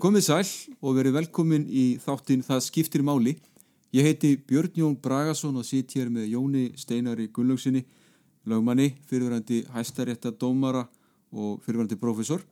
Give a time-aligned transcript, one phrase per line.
[0.00, 0.48] komið sæl
[0.80, 3.34] og verið velkomin í þáttinn Það skiptir máli.
[3.92, 7.82] Ég heiti Björn Jón Bragason og sitt hér með Jóni Steinari Gunnlaugsinni,
[8.48, 10.86] lögmanni, fyrirverandi hæstarétta dómara
[11.34, 12.46] og fyrirverandi profesor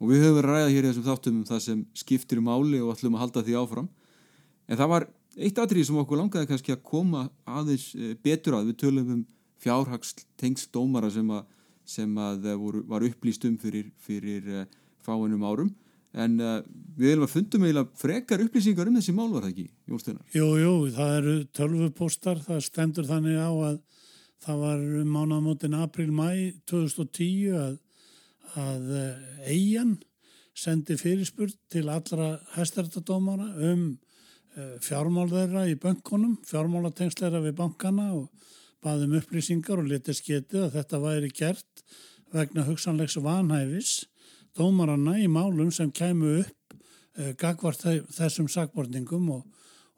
[0.00, 2.80] og við höfum verið að ræða hér í þessum þáttum um það sem skiptir máli
[2.80, 3.92] og ætlum að halda því áfram.
[4.70, 8.70] En það var eitt atrið sem okkur langaði kannski að koma aðeins eh, betur að
[8.70, 9.22] við tölum um
[9.60, 11.44] fjárhags tengst dómara sem að,
[11.84, 14.68] sem að eh, voru, var upplýst um fyrir, fyrir eh,
[15.04, 15.74] fáinum árum
[16.14, 16.60] en uh,
[16.98, 20.24] við erum að fundum eiginlega frekar upplýsingar um þessi mál var það ekki, Jón Steinar?
[20.34, 23.78] Jú, jú, það eru tölvupostar, það stendur þannig á að
[24.44, 26.28] það var mánamótin april-mæ
[26.70, 27.76] 2010 að,
[28.60, 28.90] að
[29.48, 29.96] eigin
[30.54, 38.28] sendi fyrirspurt til allra hæstartadómara um uh, fjármál þeirra í bankunum, fjármálatengsleira við bankana og
[38.84, 41.84] baðum upplýsingar og letið sketið að þetta væri gert
[42.34, 44.04] vegna hugsanlegs vanhæfis
[44.58, 46.74] dómaranna í málum sem kæmu upp
[47.18, 49.44] uh, gagvart þessum sakbortningum og,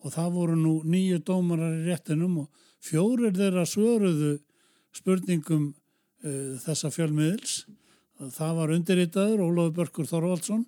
[0.04, 4.36] og það voru nú nýju dómarar í réttinum og fjórir þeirra svöruðu
[4.96, 7.64] spurningum uh, þessa fjölmiðils.
[8.16, 10.62] Það var undirritaður Ólafur Börkur Þorvaldsson,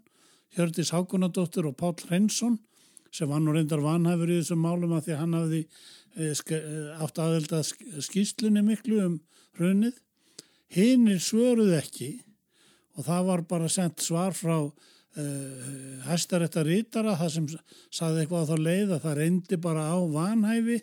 [0.52, 2.58] Hjördis Hákunadóttir og Pál Hreinsson
[3.12, 7.62] sem var nú reyndar vanhæfur í þessum málum að því hann hafði uh, átt aðelda
[8.04, 9.18] skýstlunni miklu um
[9.56, 9.96] hrunnið.
[10.68, 12.10] Hinnir svöruð ekki
[12.98, 17.46] og það var bara sendt svar frá uh, hæstarétta rítara það sem
[17.94, 20.80] saði eitthvað á þá leið að það reyndi bara á vanhæfi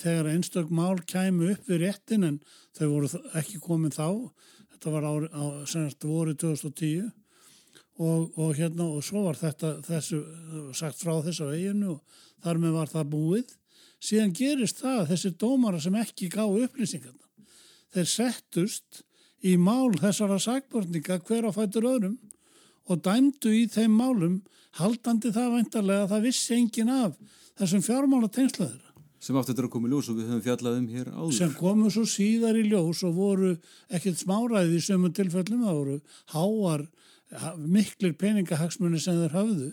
[0.00, 2.40] þegar einstök mál kæmu upp við réttin en
[2.78, 4.08] þau voru ekki komin þá.
[4.72, 7.08] Þetta var á, á senast voru 2010
[7.98, 10.22] og, og hérna og svo var þetta þessu
[10.78, 13.56] sagt frá þessu eiginu og þar með var það búið.
[13.98, 17.26] Síðan gerist það þessi dómara sem ekki gá upplýsingarna
[17.94, 19.02] þeir settust
[19.46, 22.18] í mál þessara sakbortninga hver á fætur öðrum
[22.88, 24.38] og dæmdu í þeim málum
[24.78, 27.16] haldandi það veintarlega að það vissi engin af
[27.58, 28.84] þessum fjármála tengslaður.
[29.18, 31.32] Sem átti þetta að koma í ljós og við höfum fjallað um hér áður.
[31.34, 33.50] Sem komu svo síðar í ljós og voru
[33.90, 35.96] ekkert smáræði í sömum tilfellum, það voru
[36.34, 36.84] háar,
[37.58, 39.72] miklir peningahagsmunni sem þeir hafðu.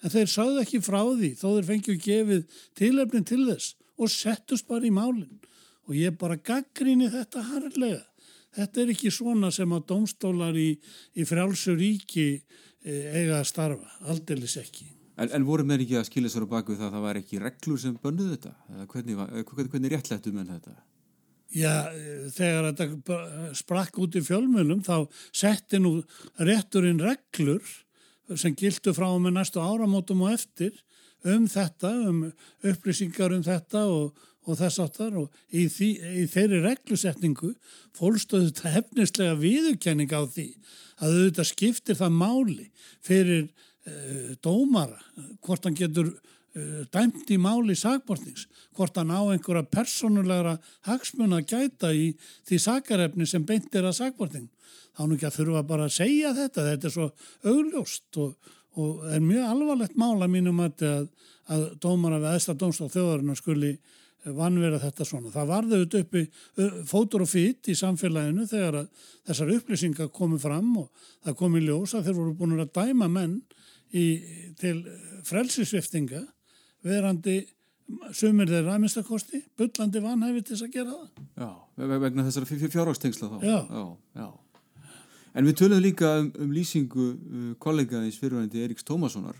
[0.00, 4.68] En þeir sáðu ekki frá því þó þeir fengið gefið tilefnin til þess og settust
[4.68, 5.44] bara í málinn.
[5.86, 8.02] Og ég bara gaggríni þetta harlega
[8.56, 10.70] Þetta er ekki svona sem að domstólar í,
[11.16, 14.88] í frjálsur ríki eh, eiga að starfa, aldeilis ekki.
[15.16, 17.40] En, en voru með ekki að skilja sér á baku það að það var ekki
[17.40, 18.52] reglur sem bönnuð þetta?
[18.92, 20.76] Hvernig, hvernig, hvernig réttlættu menn þetta?
[21.56, 21.72] Já,
[22.34, 23.18] þegar þetta
[23.56, 26.00] sprakk út í fjölmjölum þá setti nú
[26.42, 27.62] rétturinn reglur
[28.34, 30.74] sem gildu frá með næstu áramótum og eftir
[31.26, 32.24] um þetta, um
[32.66, 35.88] upplýsingar um þetta og, og þess áttar og í, því,
[36.22, 37.52] í þeirri reglusetningu
[37.96, 40.48] fólkstöðu þetta hefnislega viðurkenning á því
[41.02, 42.68] að auðvitað skiptir það máli
[43.04, 45.00] fyrir uh, dómara
[45.44, 48.46] hvort hann getur uh, dæmt í máli sagbortnings,
[48.76, 50.56] hvort hann á einhverja personulegra
[50.88, 52.12] hagsmun að gæta í
[52.46, 54.48] því sagarefni sem beintir að sagborting.
[54.96, 57.10] Þá nú ekki að þurfa bara að segja þetta, þetta er svo
[57.50, 60.86] augljóst og, og er mjög alvarlegt mála mínum að,
[61.52, 63.76] að dómara við aðstæða dómstá þjóðarinnar skuli
[64.34, 65.32] vannverða þetta svona.
[65.34, 66.22] Það varði auðvitað uppi
[66.90, 68.80] fótur og fýtt í samfélaginu þegar
[69.28, 73.36] þessar upplýsingar komið fram og það komið ljós að þeir voru búin að dæma menn
[73.92, 74.06] í,
[74.58, 74.78] til
[75.26, 76.24] frelsisviftinga
[76.86, 77.42] verandi
[78.14, 81.22] sumir þeirra að minnstakosti, byllandi vanhæfi til þess að gera það.
[81.36, 81.50] Já,
[82.02, 83.38] vegna þessara fjárhástengsla þá.
[83.46, 83.58] Já.
[83.70, 83.84] já,
[84.22, 84.28] já.
[85.36, 89.36] En við töluðum líka um, um lýsingu uh, kollegaðins fyrirvændi Eriks Tómassonar.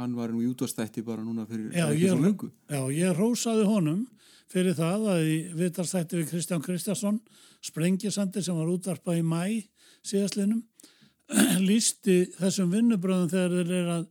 [0.00, 2.48] Hann var nú í útvarstætti bara núna fyrir ekki svo lengu.
[2.72, 4.06] Já, ég rósaði honum
[4.52, 7.20] fyrir það að í viðtarstætti við Kristján Kristjánsson
[7.62, 9.44] Sprengisandi sem var útvarpað í mæ
[10.06, 10.62] síðastlinum
[11.62, 14.10] lísti þessum vinnubröðum þegar þeir eru að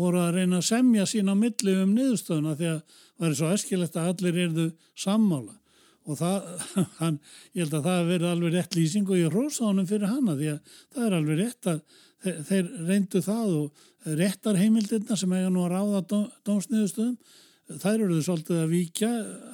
[0.00, 3.54] voru að reyna að semja sín á milli um niðurstöðuna því að það er svo
[3.54, 4.66] eskilegt að allir erðu
[4.98, 5.56] sammála
[6.10, 6.46] og það,
[7.00, 7.18] hann,
[7.54, 10.52] ég held að það verið alveg rétt lýsing og ég rósa honum fyrir hana því
[10.54, 11.82] að það er alveg rétt að
[12.24, 17.16] þeir, þeir reyndu það og réttar heimildirna sem eiga nú að ráða dómsniðustöðum
[17.78, 19.10] þær eru svolítið að víkja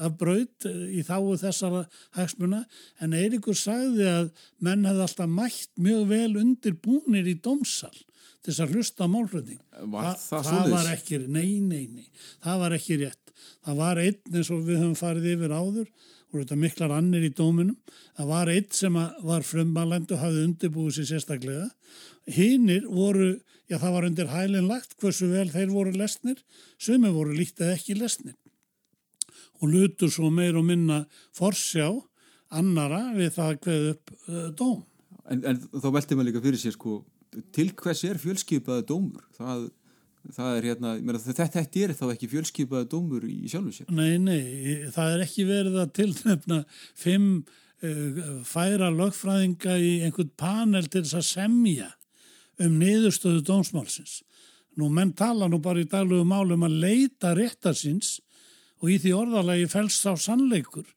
[0.07, 1.83] af braut í þáu þessara
[2.17, 2.63] hagsmuna
[3.05, 4.31] en Eirikur sagði að
[4.65, 9.61] menn hefði alltaf mætt mjög vel undir búnir í dómsal til þess að hlusta málfrönding.
[9.91, 12.11] Var það, það, það var ekki, nei, nei, nei,
[12.45, 13.33] það var ekki rétt.
[13.67, 15.89] Það var einn eins og við höfum farið yfir áður
[16.37, 17.77] og þetta miklar annir í dóminum.
[18.17, 21.67] Það var einn sem var frumalendu og hafði undirbúið sér sérstaklega.
[22.27, 23.37] Hinnir voru
[23.71, 26.39] já það var undir hælinn lagt hversu vel þeir voru lesnir,
[26.79, 28.37] sumi voru lítið ekki lesnir
[29.57, 31.05] og lutur svo meir og minna
[31.37, 31.89] forsjá
[32.55, 34.83] annara við það hverð upp uh, dóm.
[35.33, 37.01] En, en þá velti maður líka fyrir sér sko,
[37.57, 39.25] til hvers er fjölskeipaði dómur?
[39.37, 39.69] Það
[40.35, 43.93] það er hérna, meina, þetta, þetta er þá ekki fjölskypaði dómur í sjálfu sér.
[43.95, 46.59] Nei, nei, það er ekki verið að tilnefna
[46.99, 51.91] fimm uh, færa lögfræðinga í einhvern panel til þess að semja
[52.63, 54.21] um niðurstöðu dómsmálsins.
[54.77, 58.19] Nú menn tala nú bara í daglegu málum að leita réttarsins
[58.83, 60.89] og í því orðalagi fælst á sannleikur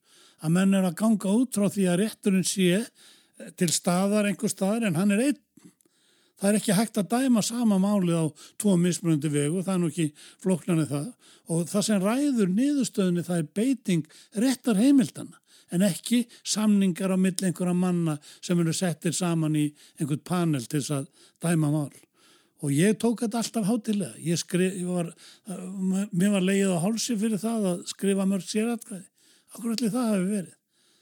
[0.44, 2.84] að menn er að ganga út frá því að rétturinn sé
[3.60, 5.40] til staðar einhver staðar en hann er einn.
[6.40, 8.26] Það er ekki hægt að dæma sama málið á
[8.60, 10.06] tvo mismunandi vegu, það er nú ekki
[10.44, 11.08] floknarnið það
[11.52, 15.40] og það sem ræður niðurstöðunni það er beiting réttar heimildana
[15.72, 19.70] en ekki samningar á mill einhverja manna sem eru settir saman í
[20.00, 21.10] einhvern panel til þess að
[21.46, 21.96] dæma mál.
[22.60, 24.18] Og ég tók þetta alltaf hátilega.
[24.20, 25.14] Ég skrif, ég var,
[26.12, 29.06] mér var leið á hálsi fyrir það að skrifa mörg sératkvæði.
[29.56, 30.56] Akkur allir það hefur verið.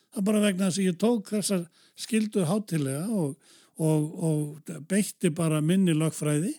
[0.08, 1.64] Það er bara vegna þess að ég tók þessar
[1.98, 6.54] skildu hátilega og, og, og beitti bara minni lögfræði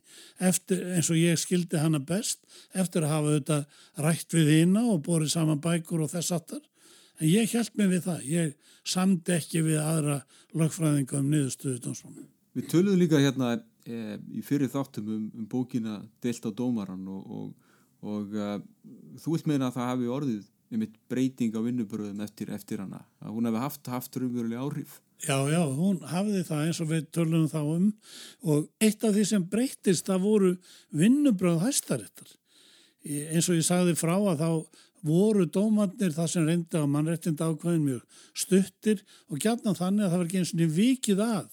[0.50, 2.42] eftir, eins og ég skildi hana best
[2.74, 3.60] eftir að hafa þetta
[4.04, 6.62] rætt við hýna og borið saman bækur og þess aftar.
[7.18, 8.26] En ég held mig við það.
[8.30, 10.20] Ég samdi ekki við aðra
[10.58, 12.28] lögfræðinga um niðurstöðu dómsmánu.
[12.58, 13.56] Við töluðum líka hérna
[13.86, 17.74] e, í fyrir þáttum um, um bókina Delt á dómaran og, og,
[18.06, 18.56] og uh,
[19.18, 23.02] þú vilt meina að það hafi orðið um eitt breyting á vinnubröðum eftir, eftir hana.
[23.24, 24.98] Að hún hefði haft, haft raunverulega áhrif.
[25.24, 27.86] Já, já, hún hafði það eins og við tölum þá um
[28.46, 30.50] og eitt af því sem breytist það voru
[30.94, 32.36] vinnubröð hæstarittar.
[33.08, 34.50] Eins og ég sagði frá að þá
[35.06, 40.18] voru dómannir það sem reyndi á mannrettinda ákvæðin mjög stuttir og gætna þannig að það
[40.18, 41.46] var ekki eins og vikið að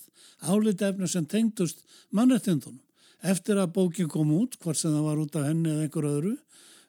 [0.45, 2.81] álitefnum sem tengdust mannrettindunum.
[3.25, 6.33] Eftir að bókin kom út, hvort sem það var út af henni eða einhver öðru,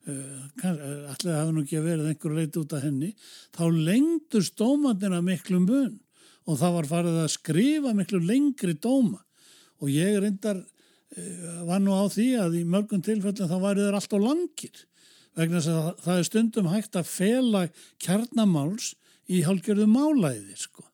[0.06, 3.12] allir hafa nú ekki að verið einhver leiti út af henni,
[3.56, 5.94] þá lengdust dómannina miklu mun
[6.46, 9.22] og það var farið að skrifa miklu lengri dóma
[9.82, 10.60] og ég reyndar
[11.66, 14.84] var nú á því að í mörgum tilfellin þá væri þeir alltaf langir
[15.36, 17.62] vegna þess að það er stundum hægt að fela
[18.02, 18.94] kjarnamáls
[19.26, 20.86] í hálgjörðu málæði sko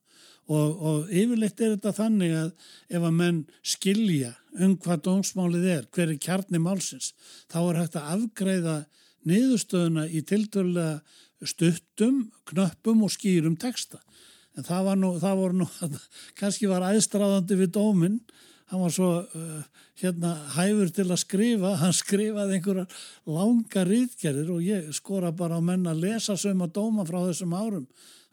[0.50, 2.52] og, og yfirleitt er þetta þannig að
[2.90, 7.12] ef að menn skilja um hvað dómsmálið er, hver er kjarni málsins,
[7.50, 8.76] þá er hægt að afgreiða
[9.28, 14.02] niðurstöðuna í tildurlega stuttum, knöppum og skýrum texta.
[14.58, 15.68] En það, nú, það voru nú,
[16.38, 18.18] kannski var aðstráðandi við dóminn,
[18.70, 22.86] hann var svo uh, hérna hæfur til að skrifa, hann skrifaði einhverja
[23.28, 27.56] langa rýðgerðir og ég skora bara á menn að lesa sögum að dóma frá þessum
[27.56, 27.86] árum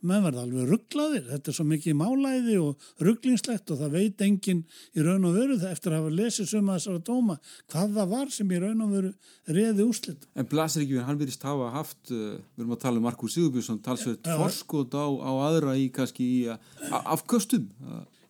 [0.06, 4.62] menn verða alveg rugglaðir, þetta er svo mikið málæði og rugglingslegt og það veit enginn
[4.96, 7.36] í raun og veru það eftir að hafa lesið suma þessara dóma
[7.72, 9.12] hvað það var sem í raun og veru
[9.50, 10.30] reði úslit.
[10.40, 13.36] En blasir ekki við, hann verðist hafa haft, uh, við erum að tala um Markus
[13.36, 16.40] Sigurbjörnsson, talsveit forskot á, á aðra í kannski í
[17.02, 17.68] afkvöstum.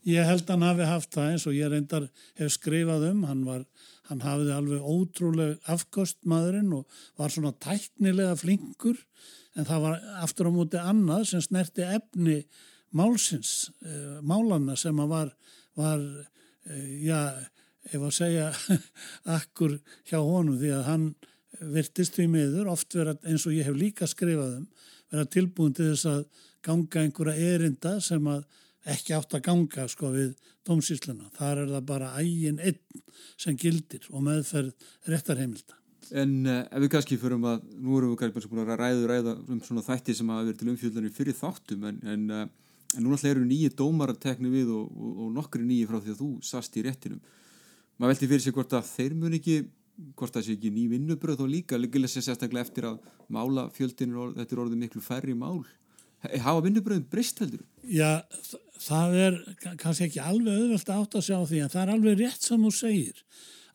[0.07, 2.05] Ég held hann hafi haft það eins og ég reyndar
[2.39, 3.65] hef skrifað um, hann var
[4.09, 8.97] hann hafiði alveg ótrúlega afkvöst maðurinn og var svona tæknilega flinkur
[9.57, 12.39] en það var aftur á móti annað sem snerti efni
[12.95, 15.33] málsins, uh, málanna sem að var,
[15.77, 17.19] var uh, já,
[17.91, 18.47] ef að segja
[19.37, 19.77] akkur
[20.09, 21.09] hjá honum því að hann
[21.59, 24.65] virtist því miður, oft vera eins og ég hef líka skrifað um,
[25.11, 26.23] vera tilbúin til þess að
[26.65, 28.45] ganga einhverja erinda sem að
[28.87, 30.31] ekki átt að ganga sko við
[30.67, 31.29] dómsýsluna.
[31.35, 33.03] Þar er það bara ægin einn
[33.39, 35.75] sem gildir og meðferð réttarheimilda.
[36.09, 39.33] En uh, ef við kannski förum að, nú erum við kannski búin að ræða, ræða
[39.51, 42.45] um svona þætti sem hafa verið til umfjöldunni fyrir þáttum en, en, uh,
[42.95, 46.23] en nú náttúrulega eru nýju dómaratekni við og, og, og nokkru nýju frá því að
[46.23, 47.19] þú sast í réttinum.
[47.99, 49.59] Maður veldi fyrir sig hvort að þeir mun ekki,
[50.17, 54.55] hvort það sé ekki ný vinnubröð og líka, líka sérstaklega eftir að mála fjöldinu, þetta
[54.55, 55.59] er orðið miklu færri mál.
[56.19, 57.63] Hafa vinnubröðum breyst heldur?
[57.87, 58.25] Já,
[58.83, 59.37] það er
[59.79, 62.73] kannski ekki alveg auðvelt átt að sjá því en það er alveg rétt sem þú
[62.75, 63.23] segir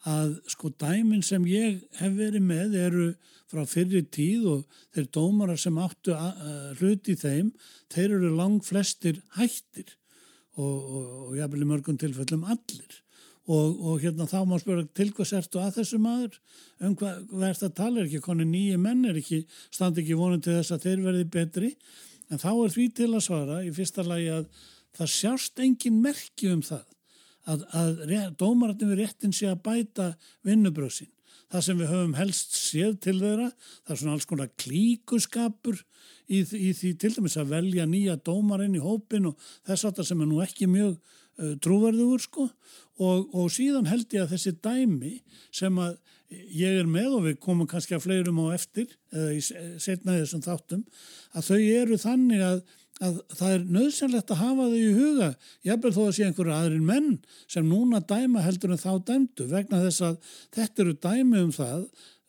[0.05, 3.07] að sko dæmin sem ég hef verið með eru
[3.49, 6.17] frá fyrir tíð og þeir dómarar sem áttu
[6.81, 7.53] hluti þeim,
[7.93, 9.97] þeir eru lang flestir hættir
[10.59, 13.01] og, og, og jáfnvel í mörgum tilfellum allir.
[13.45, 16.39] Og, og hérna þá má spjóra til hvað sertu að þessu maður?
[16.81, 18.01] Um hvað verðst að tala?
[18.01, 19.03] Er ekki koni nýju menn?
[19.11, 21.71] Er ekki, standi ekki vonið til þess að þeir verði betri
[22.31, 24.47] en þá er því til að svara í fyrsta lagi að
[24.95, 26.85] það sjást engin merki um það
[27.51, 30.13] að, að dómaratinn við réttin sé að bæta
[30.47, 31.11] vinnubröðsinn.
[31.53, 33.51] Það sem við höfum helst séð til þeirra,
[33.85, 35.83] það er svona alls konar klíkuskapur
[36.27, 40.09] í, í því til dæmis að velja nýja dómarinn í hópin og þess að það
[40.09, 44.55] sem er nú ekki mjög uh, trúverðugur sko og, og síðan held ég að þessi
[44.65, 45.15] dæmi
[45.55, 45.99] sem að
[46.55, 50.43] ég er með og við komum kannski að fleirum á eftir eða í setnaðið sem
[50.45, 50.87] þáttum
[51.35, 52.65] að þau eru þannig að
[53.03, 55.29] að það er nöðsynlegt að hafa þau í huga.
[55.67, 57.09] Jafnveg þó að sé einhverju aðrin menn
[57.51, 61.81] sem núna dæma heldur en þá dæmdu vegna þess að þetta eru dæmi um það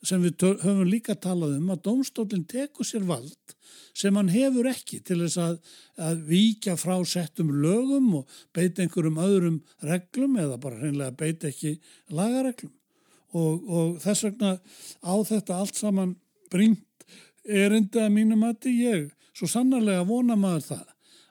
[0.05, 3.55] sem við höfum líka talað um að domstólinn tekur sér vald
[3.95, 5.59] sem hann hefur ekki til þess að,
[5.97, 11.77] að víkja frá settum lögum og beita einhverjum öðrum reglum eða bara hreinlega beita ekki
[12.13, 12.73] lagareglum
[13.35, 14.55] og, og þess vegna
[15.03, 16.15] á þetta allt saman
[16.51, 17.05] bringt
[17.45, 20.85] erindi að mínum að ég svo sannarlega vona maður það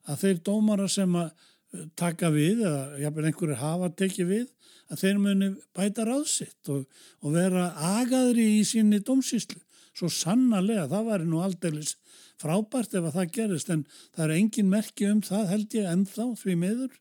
[0.04, 4.48] að þeir dómara sem að eh, taka við eða jáfnveg einhverju hafa tekið við
[4.92, 6.84] að þeir muni bæta ráðsitt og,
[7.24, 9.60] og vera agaðri í síni dómsýslu.
[9.94, 11.94] Svo sannarlega, það væri nú aldeilis
[12.40, 16.28] frábært ef að það gerist en það er engin merki um það held ég ennþá
[16.40, 17.00] því miður.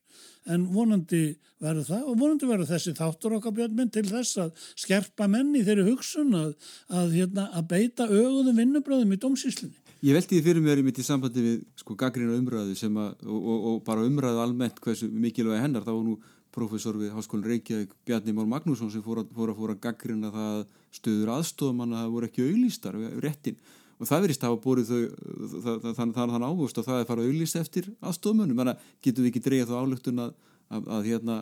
[0.53, 1.21] En vonandi
[1.63, 5.87] verður það og vonandi verður þessi þáttur okkar björnminn til þess að skerpa menni þeirri
[5.87, 6.51] hugsun að,
[6.91, 9.79] að, hérna, að beita auðum vinnubröðum í dómsýslinni.
[10.03, 13.23] Ég veldi því fyrir mér í mitt í sambandi við sko gaggrina umræðu sem að
[13.23, 15.85] og, og, og bara umræðu almennt hversu mikilvæg hennar.
[15.87, 16.17] Þá nú
[16.53, 20.33] profesor við Háskólinn Reykjavík Bjarni Már Magnússon sem fór að, fór að, fór að gaggrina
[20.33, 20.59] það
[20.93, 23.63] stöður aðstofmann að það voru ekki auðlýstar réttin
[24.03, 27.59] og það verist að hafa búið þau þann, þann ávust og það er farað auðlýst
[27.59, 30.33] eftir aðstofmönnum, þannig að getum við ekki dreyja þá álöktun að,
[30.83, 31.37] að hérna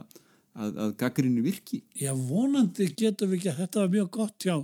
[0.51, 1.79] að, að gaggrinni virki.
[1.97, 4.55] Já, vonandi getum við ekki, þetta var mjög gott hjá,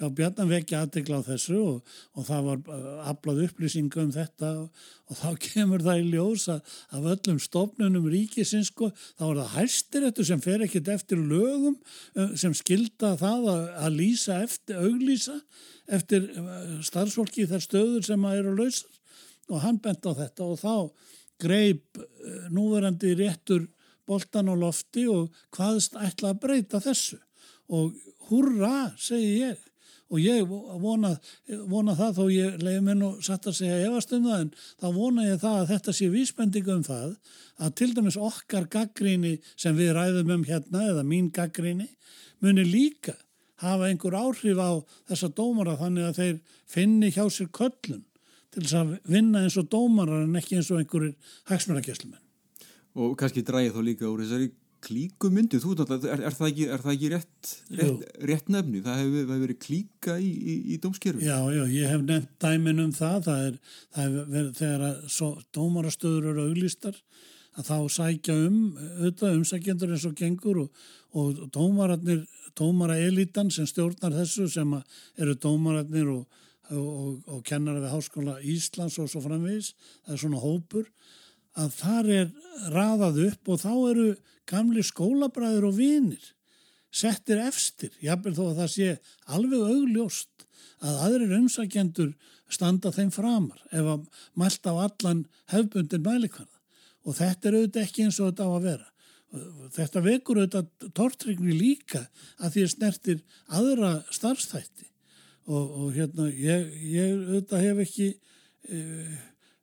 [0.00, 4.52] hjá Bjarnar vekja aðdegla á þessu og, og það var uh, aflað upplýsingu um þetta
[4.62, 9.42] og, og þá kemur það í ljós að af öllum stofnunum ríkisins sko, þá er
[9.42, 14.40] það hæstir þetta sem fer ekkit eftir lögum uh, sem skilda það að, að lýsa
[14.46, 15.38] eftir, auglýsa
[15.92, 19.00] eftir uh, starfsfólki þar stöður sem að eru lausar
[19.52, 20.76] og hann bent á þetta og þá
[21.42, 21.98] greip
[22.54, 23.66] núverandi réttur
[24.08, 27.20] boltan á lofti og hvaðst ætla að breyta þessu.
[27.72, 27.94] Og
[28.28, 29.62] hurra, segi ég.
[30.12, 31.14] Og ég vona,
[31.66, 35.24] vona það þó ég leiði mér nú satt að segja efastum það en þá vona
[35.24, 37.14] ég það að þetta sé vísbendingu um það
[37.64, 41.88] að til dæmis okkar gaggríni sem við ræðum um hérna eða mín gaggríni
[42.44, 43.16] muni líka
[43.64, 44.72] hafa einhver áhrif á
[45.08, 46.36] þessa dómara þannig að þeir
[46.76, 48.04] finni hjá sér köllun
[48.54, 51.16] til þess að vinna eins og dómarar en ekki eins og einhverjir
[51.50, 52.23] hagsmjörgæslumenn
[52.94, 54.52] og kannski dræði þá líka úr þessari
[54.84, 59.30] klíkumyndi þú, er, er það ekki, er það ekki rétt, rétt, rétt nefni, það hefur
[59.32, 63.16] hef verið klíka í, í, í dómskerfi Já, já, ég hef nefnt dæmin um það.
[63.28, 63.56] Það er,
[63.96, 67.00] það er verið, þegar dómarastöður eru auglistar
[67.54, 72.24] að þá sækja um auðvitað umsækjendur eins og gengur og, og dómararnir,
[72.58, 76.40] dómaraelitan sem stjórnar þessu sem eru dómararnir og,
[76.74, 79.72] og, og kennar við Háskóla Íslands og svo framvegis,
[80.04, 80.90] það er svona hópur
[81.58, 82.30] að þar er
[82.74, 84.08] raðað upp og þá eru
[84.50, 86.32] gamli skólabræður og vinir
[86.94, 88.88] settir efstir, jábel þó að það sé
[89.34, 90.46] alveg augljóst
[90.84, 92.12] að aðrir umsækjendur
[92.52, 94.04] standa þeim framar ef að
[94.38, 96.60] mælt á allan hefbundin mælikvarða
[97.04, 98.88] og þetta er auðvitað ekki eins og þetta á að vera.
[99.74, 102.04] Þetta vekur auðvitað tortrykni líka
[102.38, 103.22] að því að snertir
[103.58, 104.86] aðra starfstætti
[105.50, 108.10] og, og hérna ég, ég auðvitað hef ekki...
[108.64, 109.16] Uh,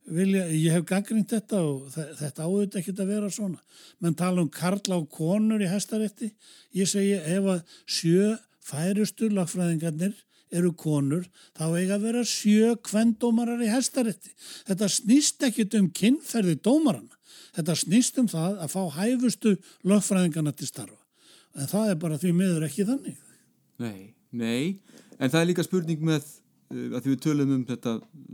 [0.06, 3.60] vilja, ég hef gaggrínt þetta og þetta áður ekki að vera svona.
[4.02, 6.32] Menn tala um karla og konur í hestarétti
[6.78, 10.16] ég segi ef að sjö færustu lagfræðingarnir
[10.52, 11.24] eru konur,
[11.56, 14.34] þá eiga að vera sjö kvendómarar í hestarétti
[14.68, 17.16] þetta snýst ekkit um kynferði dómarana,
[17.56, 19.56] þetta snýst um það að fá hæfustu
[19.88, 21.00] lagfræðingarna til starfa,
[21.56, 23.18] en það er bara því miður ekki þannig.
[23.82, 24.84] Nei, nei,
[25.18, 26.28] en það er líka spurning með
[26.72, 27.94] að því við tölum um þetta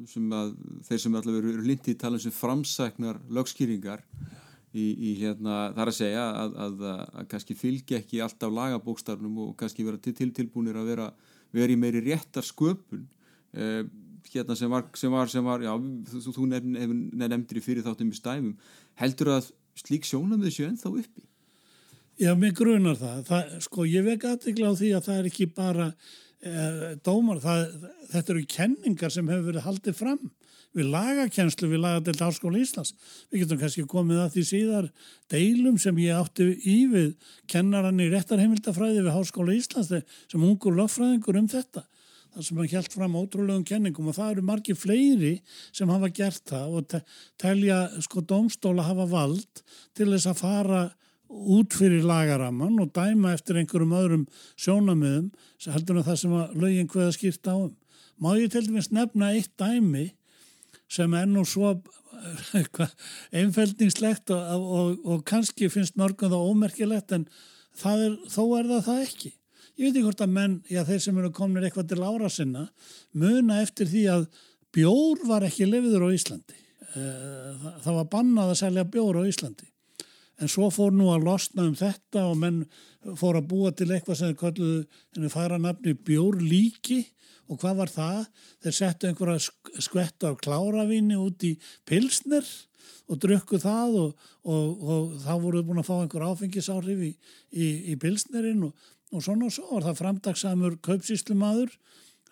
[0.09, 0.55] sem að
[0.87, 4.03] þeir sem allavega eru lindið tala um sem framsæknar lögskýringar
[4.73, 9.39] í, í hérna þar að segja að, að, að, að kannski fylgja ekki alltaf lagabókstarnum
[9.45, 11.07] og kannski vera til, til tilbúinir að vera,
[11.55, 13.07] vera í meiri réttar sköpun
[13.57, 13.85] eh,
[14.27, 15.71] hérna sem var, sem var, sem var já,
[16.11, 18.53] þú, þú nefndir í fyrir þáttum í stæmum
[19.01, 21.25] heldur að slík sjónum þessu ennþá uppi?
[22.17, 23.17] Já, mér grunar það.
[23.27, 26.26] það sko, ég vek aðtegla á því að það er ekki bara Eh,
[27.03, 27.63] dómar, það,
[28.11, 30.27] þetta eru kenningar sem hefur verið haldið fram
[30.77, 32.93] við lagakenslu við lagadelt áskóla Íslands.
[33.31, 34.89] Við getum kannski komið að því síðar
[35.31, 37.13] deilum sem ég átti í við
[37.49, 41.87] kennarann í réttarheimildafræði við Háskóla Íslands sem ungur löffræðingur um þetta.
[42.35, 45.33] Það sem hann helt fram ótrúlegum kenningum og það eru margi fleiri
[45.73, 46.97] sem hafa gert það og
[47.41, 49.63] telja sko domstóla hafa vald
[49.97, 50.81] til þess að fara
[51.29, 54.25] út fyrir lagaraman og dæma eftir einhverjum öðrum
[54.59, 55.29] sjónamiðum
[55.59, 57.73] sem heldur að það sem að lögin hvaða skýrt á um.
[58.17, 60.07] Má ég til dæmis nefna eitt dæmi
[60.89, 61.75] sem er nú svo
[63.37, 69.01] einfældningslegt og, og, og kannski finnst mörgum það ómerkilegt en er, þó er það það
[69.03, 69.33] ekki.
[69.77, 72.63] Ég veit ekki hvort að menn, já þeir sem eru komin eitthvað til ára sinna,
[73.13, 74.23] muna eftir því að
[74.73, 79.69] bjór var ekki lefiður á Íslandi það, það var bannað að selja bjór á Íslandi
[80.37, 82.63] en svo fór nú að losna um þetta og menn
[83.17, 87.03] fór að búa til eitthvað sem kalluðu færa nafni bjórlíki
[87.47, 88.23] og hvað var það?
[88.63, 91.53] Þeir settu einhverja skvettu af kláravíni út í
[91.87, 92.45] pilsner
[93.07, 97.11] og drukku það og, og, og þá voruð búin að fá einhver áfengisáhrif í,
[97.55, 101.71] í, í pilsnerinn og, og svona og svo var það framdagsamur kaupsíslumadur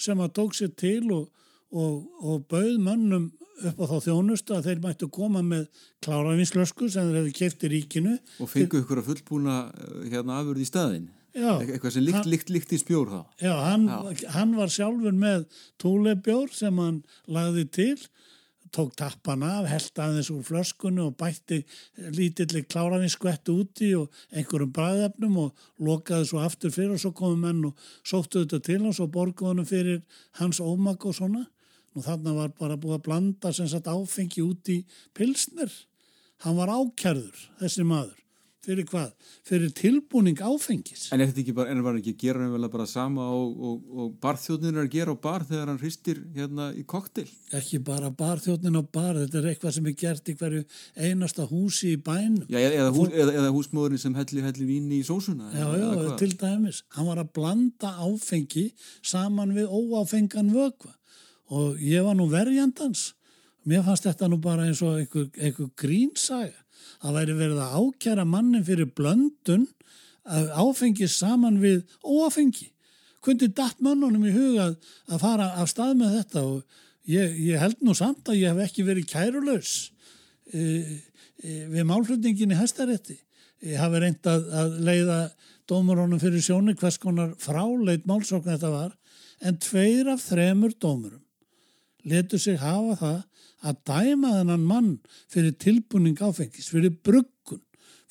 [0.02, 1.30] sem að tók sér til og
[1.76, 3.28] bauð mönnum
[3.66, 5.68] upp á þá þjónustu að þeir mættu koma með
[6.04, 8.16] kláravinslösku sem þeir hefði kæft í ríkinu.
[8.44, 12.52] Og fengu ykkur að fullbúna eh, hérna afurði í staðin já, eitthvað sem líkt, líkt,
[12.54, 13.22] líkt í spjór þá?
[13.44, 15.48] Já hann, já, hann var sjálfur með
[15.82, 17.98] túlebjór sem hann lagði til
[18.76, 21.62] tók tappan af, held aðeins úr flöskunni og bætti
[22.16, 27.70] lítilli kláravinskvett úti og einhverjum bræðefnum og lokaði svo aftur fyrir og svo komum menn
[27.70, 30.02] og sóttu þetta til hans og borguðunum fyrir
[30.42, 31.46] hans ómak og svona
[31.96, 34.82] og þarna var bara búið að blanda sem sagt áfengi út í
[35.16, 35.72] pilsner.
[36.44, 38.22] Hann var ákjærður, þessi maður.
[38.66, 39.12] Fyrir hvað?
[39.46, 41.10] Fyrir tilbúning áfengis.
[41.14, 43.28] En er þetta ekki bara, en var hann ekki að gera vel að bara sama
[43.36, 47.28] og, og, og barþjóðnir er að gera á bar þegar hann hristir hérna í koktel?
[47.60, 50.64] Ekki bara barþjóðnin á bar, þetta er eitthvað sem er gert í hverju
[50.98, 52.50] einasta húsi í bænum.
[52.50, 55.54] Já, eða, hús, eða, eða húsmóðurinn sem helli, helli víni í sósuna.
[55.54, 55.90] Já, já,
[56.24, 56.82] til dæmis.
[56.98, 58.72] Hann var að blanda áfengi
[59.06, 60.98] saman við óáfengan vögva
[61.54, 63.14] og ég var nú verjandans.
[63.66, 66.54] Mér fannst þetta nú bara eins og einhver, einhver grínsaga.
[67.06, 69.66] Að væri verið að ákjara mannin fyrir blöndun
[70.26, 72.72] að áfengi saman við óáfengi.
[73.26, 74.72] Kundi datt mannunum í huga
[75.10, 78.70] að fara af stað með þetta og ég, ég held nú samt að ég hef
[78.70, 79.74] ekki verið kærulaus
[80.52, 80.62] e,
[81.42, 83.18] e, við málflutningin í hestarétti
[83.66, 85.20] ég hafi reynd að, að leiða
[85.70, 88.96] dómurónum fyrir sjónu hvers konar fráleit málsókn þetta var
[89.46, 91.25] en tveir af þremur dómurum
[92.06, 93.22] letur sig hafa það
[93.66, 94.92] að dæma þennan mann
[95.32, 97.62] fyrir tilbúning áfengis, fyrir bruggun,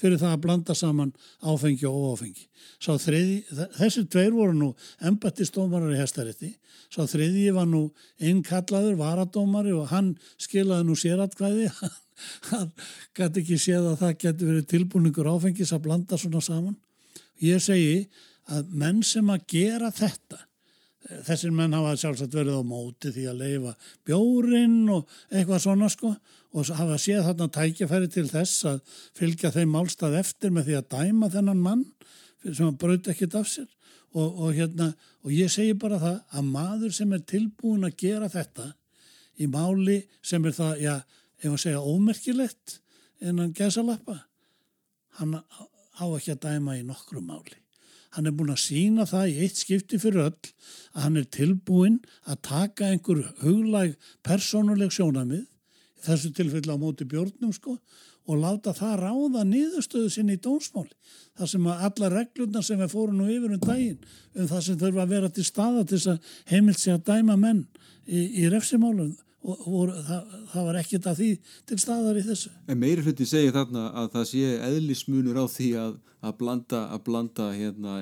[0.01, 1.13] fyrir það að blanda saman
[1.47, 2.47] áfengi og óáfengi.
[2.85, 3.37] Þriði,
[3.79, 4.71] þessi tveir voru nú
[5.05, 6.51] embattistómarar í hestarétti,
[6.93, 7.85] sá þriðji var nú
[8.21, 11.71] einnkallaður varadómari og hann skilaði nú sératkvæði,
[12.51, 12.73] hann
[13.17, 16.77] gæti ekki séð að það geti verið tilbúningur áfengis að blanda svona saman.
[17.43, 18.09] Ég segi
[18.53, 20.43] að menn sem að gera þetta
[21.27, 23.75] þessir menn hafa sjálfsagt verið á móti því að leifa
[24.07, 26.15] bjórin og eitthvað svona sko.
[26.55, 30.91] Og hafa séð þarna tækjafæri til þess að fylgja þeim málstað eftir með því að
[30.95, 31.83] dæma þennan mann
[32.45, 33.69] sem að brauti ekkit af sér.
[34.15, 34.93] Og, og, hérna,
[35.27, 38.69] og ég segi bara það að maður sem er tilbúin að gera þetta
[39.43, 40.95] í máli sem er það, já,
[41.43, 42.79] ef að segja ómerkilegt
[43.25, 44.21] en hann gesa lappa
[45.19, 47.64] hann á ekki að dæma í nokkru máli
[48.15, 50.51] Hann er búin að sína það í eitt skipti fyrir öll
[50.95, 51.99] að hann er tilbúin
[52.31, 53.97] að taka einhver huglæg
[54.27, 55.47] persónuleg sjónamið,
[56.05, 57.79] þessu tilfelli á móti björnum sko,
[58.25, 60.95] og láta það ráða nýðustöðu sinni í dónsmáli.
[61.37, 63.99] Það sem að alla reglurna sem við fórum nú yfir um daginn,
[64.39, 67.37] um það sem þurfa að vera til staða til þess að heimilt sig að dæma
[67.41, 67.65] menn
[68.07, 69.13] í, í refsimálum
[69.45, 71.31] og, og það, það var ekkert að því
[71.69, 72.53] til staðar í þessu.
[72.69, 77.05] En meiri hluti segir þarna að það sé eðlismunur á því að, að blanda, að
[77.09, 77.97] blanda hérna,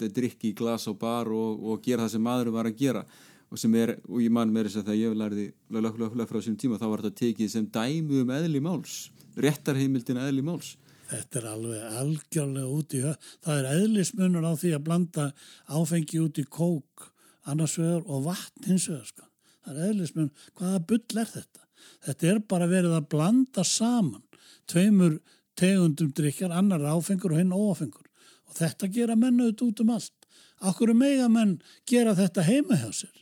[0.00, 3.04] drikki í glas og bar og, og gera það sem maður var að gera.
[3.50, 6.58] Og sem er, og ég man með þess að þegar ég lærði löglega frá þessum
[6.58, 9.00] tíma þá var þetta tekið sem dæmu um eðli máls
[9.40, 10.74] réttarheimildin eðli máls.
[11.10, 15.24] Þetta er alveg algjörlega út í höf það er eðlismunur á því að blanda
[15.66, 17.08] áfengi út í kók
[17.50, 19.29] annars vegar og vatn hins vegar sko
[19.64, 21.66] það er eðlismun, hvaða bull er þetta?
[22.06, 24.24] Þetta er bara verið að blanda saman
[24.70, 25.18] tveimur
[25.58, 28.06] tegundum drikjar, annar áfengur og hinn óáfengur
[28.50, 30.16] og þetta gera menn auðvitað út um allt.
[30.60, 33.16] Akkur er mega menn gera þetta heima hjá sér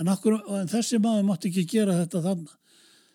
[0.00, 2.54] en, akkur, en þessi maður mátti ekki gera þetta þannig.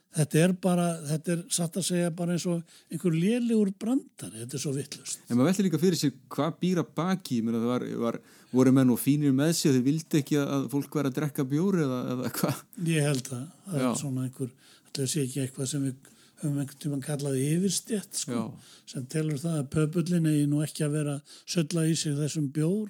[0.09, 4.57] Þetta er bara, þetta er satt að segja bara eins og einhver lélegur brandar, þetta
[4.57, 5.19] er svo vittlust.
[5.29, 8.17] En maður veldi líka fyrir sig hvað býra baki, ég meina það var, var
[8.49, 11.85] voru menn og fínir með sig, þau vildi ekki að fólk vera að drekka bjóri
[11.85, 12.63] eða, eða hvað?
[12.89, 13.89] Ég held að, það Já.
[13.91, 14.49] er svona einhver,
[14.87, 18.43] þetta sé ekki eitthvað sem við höfum einhvern tíma kallaði yfirstjætt sko,
[18.89, 22.89] sem telur það að pöpullin eigi nú ekki að vera sölla í sig þessum bjór,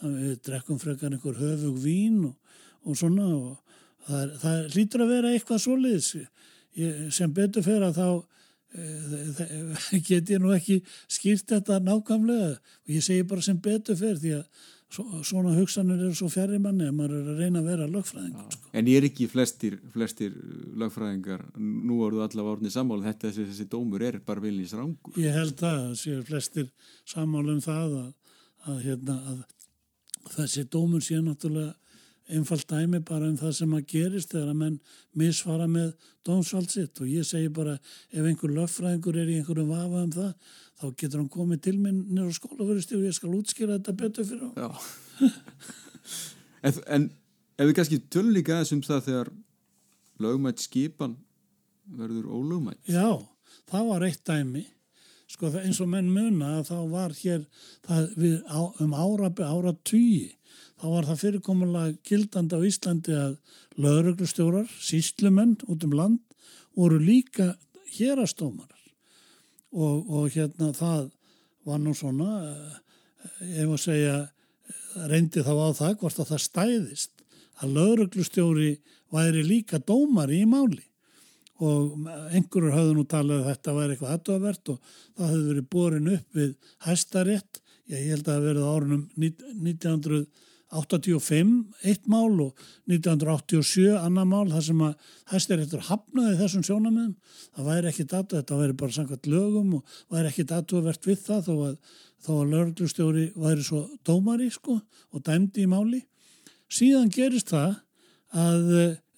[0.00, 2.56] þannig við drekkum frekar einhver höfug vín og,
[2.88, 3.69] og svona og
[4.06, 6.10] það, er, það lítur að vera eitthvað soliðis
[7.14, 8.08] sem betur fyrir að þá
[8.78, 12.52] e, get ég nú ekki skýrt þetta nákvæmlega.
[12.86, 16.88] Og ég segi bara sem betur fyrir því að svona hugsanir eru svo fjari manni
[16.88, 18.70] að maður er að reyna að vera lögfræðingar sko.
[18.74, 20.32] En ég er ekki flestir, flestir
[20.82, 25.36] lögfræðingar nú voruð allavega orðinni sammála þetta þessi, þessi dómur er bara viljins rángur Ég
[25.36, 26.72] held að séu flestir
[27.06, 28.10] sammála um það að,
[28.66, 31.76] að, hérna, að þessi dómur sé náttúrulega
[32.36, 34.78] einfalt dæmi bara um það sem að gerist þegar að menn
[35.18, 35.92] misfara með
[36.26, 40.32] dómsvald sitt og ég segi bara ef einhver löffræðingur er í einhverjum vafa um það
[40.80, 44.48] þá getur hann komið til minn nýra skólafuristi og ég skal útskýra þetta betur fyrir
[44.48, 45.32] hann.
[46.66, 47.08] en, en
[47.58, 49.32] ef við kannski tölum líka aðeins um það þegar
[50.20, 51.16] lögmætt skipan
[51.90, 52.84] verður ólögmætt.
[52.88, 53.18] Já,
[53.70, 54.66] það var eitt dæmi
[55.30, 57.44] sko eins og menn muna þá var hér
[57.86, 60.32] það, við, á, um ára, ára tugi
[60.80, 63.36] þá var það fyrirkomulega gildandi á Íslandi að
[63.80, 66.20] löðröglustjórar, síslumenn út um land
[66.76, 67.52] voru líka
[67.96, 68.80] hérastómarar
[69.72, 71.10] og, og hérna það
[71.68, 72.30] var nú svona
[73.44, 74.16] ef að segja
[75.10, 77.24] reyndi þá á það hvort að það stæðist
[77.60, 78.70] að löðröglustjóri
[79.12, 80.82] væri líka dómari í máli.
[81.60, 84.78] Og einhverjur hafðu nú talað að þetta væri eitthvað aðtöðavert og
[85.18, 86.54] það hefði verið borin upp við
[86.86, 87.60] hæstarétt,
[87.92, 89.02] ég held að það verið árunum
[90.70, 91.54] 1985
[91.90, 97.16] eitt mál og 1987 annar mál þar sem að hæstaréttur hafnaði þessum sjónamöðum,
[97.56, 101.44] það væri ekki aðtöð, þetta væri bara samkvæmt lögum og væri ekki aðtöðavert við það
[101.48, 101.76] þó að,
[102.30, 104.78] að lögurstjóri væri svo dómari sko
[105.10, 106.04] og dæmdi í máli.
[106.70, 107.80] Síðan gerist það
[108.30, 108.70] að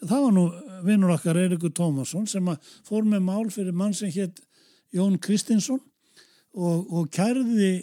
[0.08, 0.46] það var nú
[0.86, 2.48] vinnur okkar Eirikur Tómasson sem
[2.86, 4.40] fór með mál fyrir mann sem hétt
[4.92, 5.80] Jón Kristinsson
[6.52, 7.74] og, og kærði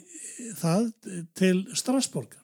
[0.59, 0.89] það
[1.37, 2.38] til Strasborgar.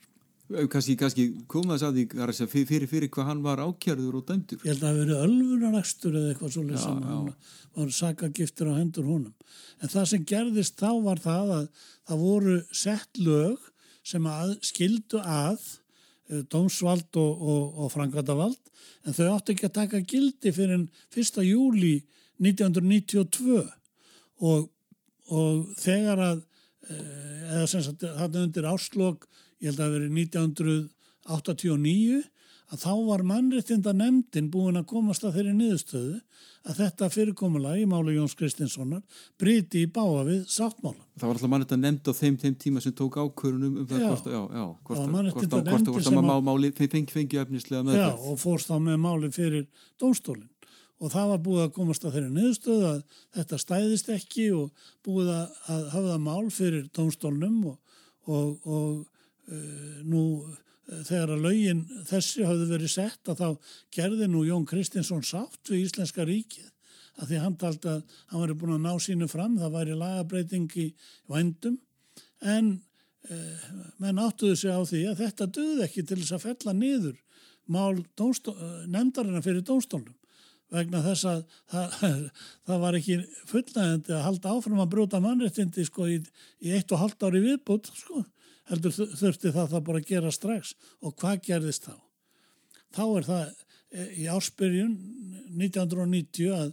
[0.45, 4.59] Kanski, kannski kom það að því fyrir, fyrir, fyrir hvað hann var ákjærður og dæmdur.
[4.61, 7.31] Ég held að það hefði verið ölvunarakstur eða eitthvað svolítið sem hann
[7.75, 9.33] var sakagiftur á hendur honum.
[9.81, 11.65] En það sem gerðist þá var það að
[12.05, 13.71] það voru sett lög
[14.05, 15.65] sem að skildu að
[16.53, 18.71] dómsvald og, og, og frangatavald
[19.05, 21.41] en þau átti ekki að taka gildi fyrir 1.
[21.45, 21.95] júli
[22.41, 23.63] 1992
[24.45, 24.69] og,
[25.33, 26.43] og þegar að
[26.85, 29.25] eða sem sagt þarna undir áslokk
[29.61, 32.23] ég held að það veri 1989
[32.73, 36.15] að þá var mannréttinda nefndin búin að komast að þeirri niðurstöðu
[36.65, 39.03] að þetta fyrirkomulega í málu Jóns Kristinssonar
[39.41, 41.03] briti í báa við sáttmála.
[41.19, 44.31] Það var alltaf mannréttinda nefnd á þeim, þeim tíma sem tók ákvörunum um það hvort,
[44.89, 48.09] það mannréttinda nefndi sem að máli fengi, fengi efnislega með það.
[48.09, 49.67] Já, og fórst þá með máli fyrir
[50.01, 50.51] dómstólinn
[51.03, 53.01] og það var búið að komast að þeirri niðurstöðu að
[53.35, 57.99] þetta stæðist ekki og búið að hafa mál fyrir dómstólnum og,
[58.31, 59.03] og, og
[60.05, 60.21] nú
[60.85, 65.85] þegar að laugin þessi hafði verið sett að þá gerði nú Jón Kristinsson sátt við
[65.87, 66.71] Íslenska ríkið
[67.15, 70.67] að því hann taldi að hann væri búin að ná sínu fram, það væri lagabreiting
[70.81, 70.89] í
[71.31, 71.77] vændum.
[72.43, 72.73] En
[73.29, 73.69] eh,
[74.03, 77.15] menn áttuðu sig á því að þetta döði ekki til þess að fella niður
[77.65, 78.03] mál
[78.91, 80.13] nefndarina fyrir dónstólnum
[80.75, 81.95] vegna þess að það,
[82.67, 83.17] það var ekki
[83.49, 86.19] fullnægandi að halda áfram að brúta mannréttindi sko í,
[86.61, 88.21] í eitt og halvt ári viðbútt sko
[88.69, 91.95] heldur þurfti það það bara að gera strax og hvað gerðist þá?
[92.95, 94.95] Þá er það í áspyrjun
[95.55, 96.71] 1990 að,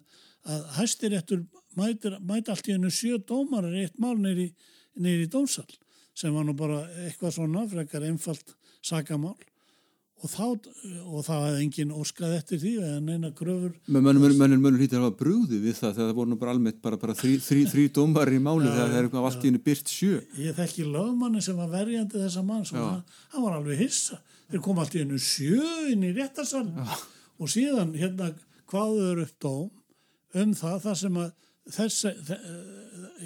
[0.48, 1.44] að hæstiréttur
[1.78, 5.68] mæti allt í hennu sjö dómarar eitt mál neyri dómsal
[6.14, 9.38] sem var nú bara eitthvað svona frekar einfalt sakamál
[10.22, 10.44] og þá,
[11.02, 15.58] og það hefði enginn óskað eftir því eða neina gröfur Mönnum hýttir að hafa brúði
[15.64, 18.38] við það þegar það voru nú bara almennt bara, bara þrý, þrý, þrý dómar í
[18.42, 20.20] máli ja, þegar það er eitthvað allt í hennu byrt sjö.
[20.38, 23.02] Ég þekki lögmanni sem var verjandi þessa mann hann,
[23.34, 24.20] hann var alveg hissa.
[24.52, 26.66] Þeir kom allt í hennu sjö inn í réttarsal
[27.42, 28.30] og síðan hérna
[28.70, 29.70] hvaður upp dóm
[30.42, 31.32] um það þar sem að
[31.72, 32.06] þess,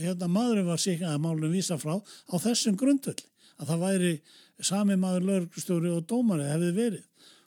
[0.00, 3.22] hérna maðurinn var síkað að málum vísa frá á þessum grundvöld
[3.56, 4.12] að það væri
[4.62, 7.04] sami maður lögurstjóri og dómari hefði verið.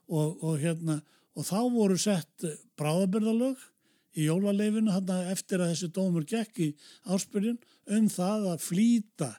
[0.10, 1.00] Og, og, hérna,
[1.38, 2.46] og þá voru sett
[2.80, 3.62] bráðabyrðalög
[4.18, 4.96] í jólaleifinu
[5.30, 6.70] eftir að þessi dómur gekk í
[7.06, 7.60] áspyrjun
[7.94, 9.30] um það að flýta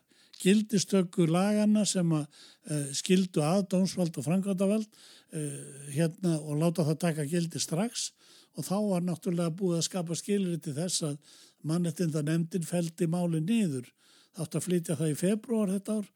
[0.41, 5.59] gildistökku lagana sem að uh, skildu að dómsvald og frangvandavald uh,
[5.93, 8.11] hérna, og láta það taka gildi strax.
[8.59, 13.43] Og þá var náttúrulega búið að skapa skilir til þess að mannettinda nefndin feldi máli
[13.45, 13.91] niður.
[14.39, 16.09] Þátt að flytja það í februar þetta ár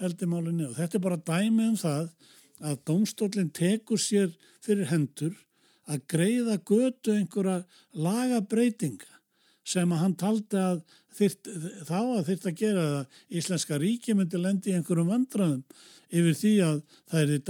[0.00, 2.10] feldimálinni og þetta er bara dæmi um það
[2.62, 4.30] að domstólinn tekur sér
[4.62, 5.34] fyrir hendur
[5.90, 9.10] að greiða götu einhverja lagabreitinga
[9.66, 10.82] sem að hann taldi að
[11.14, 11.50] þyrt,
[11.86, 15.62] þá að þyrta að gera það Íslenska ríki myndi lendi í einhverjum vandraðum
[16.12, 16.80] yfir því að
[17.12, 17.44] það er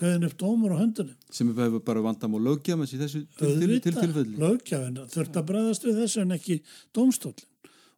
[0.00, 1.18] hverðin upp dómur á höndunum.
[1.32, 6.24] Sem er bara vandam og lögjafans í þessu tilfellin lögjafin, þurft að bregðast við þessu
[6.24, 6.58] en ekki
[6.96, 7.46] domstólinn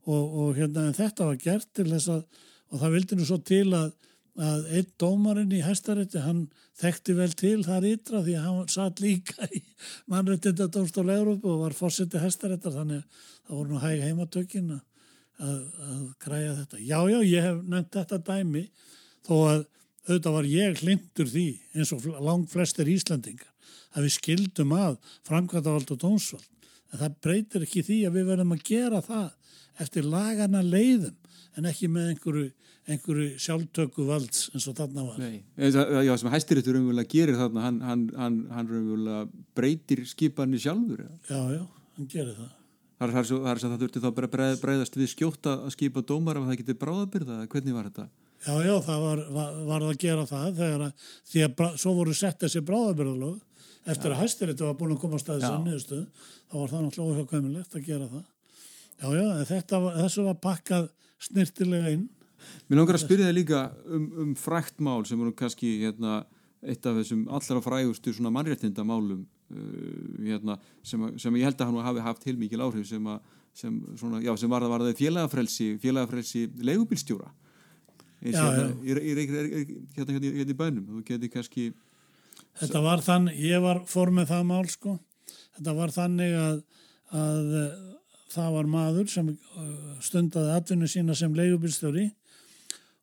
[0.08, 3.66] og, og hérna þetta var gert til þess að og það vildi nú svo til
[3.76, 3.92] að,
[4.38, 6.44] að einn dómarinn í hæstarétti hann
[6.78, 9.62] þekkti vel til þar ytra því að hann satt líka í
[10.10, 14.84] mannréttinda dómstól Európa og var fórsetti hæstaréttar þannig að það voru nú hæg heimatökin að,
[15.42, 16.82] að græja þetta.
[16.82, 18.64] Já, já, ég hef nefnt þetta dæmi
[19.26, 19.66] þó að
[20.08, 23.50] auðvitað var ég hlindur því eins og langt flestir Íslandingar
[23.96, 26.48] að við skildum að framkvæmtavald og dómsvald.
[26.92, 29.26] En það breytir ekki því að við verðum að gera það
[29.82, 31.16] eftir lagana leiðum
[31.58, 32.44] en ekki með einhverju,
[32.88, 35.18] einhverju sjálftöku valds eins og þarna var.
[35.22, 39.24] Nei, já, sem hæstiréttur umvölulega gerir þarna, hann, hann, hann, hann umvölulega
[39.58, 41.04] breytir skipanir sjálfur.
[41.28, 41.64] Já, já,
[41.98, 42.54] hann gerir það.
[42.98, 46.40] Það er svo að það þurfti þá bara breið, breiðast við skjóta að skipa dómar
[46.40, 48.06] ef það getið bráðabyrða, hvernig var þetta?
[48.38, 52.14] Já, já, það var, var, var að gera það þegar að, því að svo voru
[52.14, 53.38] sett þessi bráðabyrðalög
[53.88, 54.14] eftir já.
[54.14, 57.86] að hæstiréttu var búin að koma staðið sem niðurstuð, þá var það náttúrulega óhjákvæmilegt að
[57.86, 58.26] gera það.
[58.98, 60.88] Já, já, þetta, þessu var pakkað
[61.22, 62.08] snirtilega inn.
[62.68, 66.20] Mér langar að spyrja það líka um, um frækt mál sem voru kannski hérna,
[66.62, 72.02] eitt af þessum allra frægustu mannréttindamálum Uh, hérna, sem, sem ég held að hann hafi
[72.04, 77.30] haft heilmikið áhrif sem, að, sem, svona, já, sem var að varða félagafrelsi félagafrelsi leigubilstjóra
[78.20, 80.82] hérna, hérna, hérna í bænum.
[80.90, 81.64] Þú geti kannski
[82.60, 84.98] þetta var þann, ég var fór með það mál sko,
[85.56, 86.60] þetta var þannig að,
[87.22, 87.50] að
[88.32, 89.68] það var maður sem uh,
[90.04, 92.06] stundaði atvinnu sína sem leigubilstjóri